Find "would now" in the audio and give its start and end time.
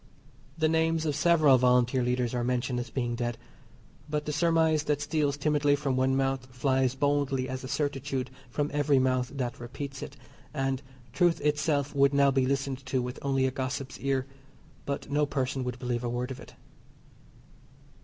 11.93-12.31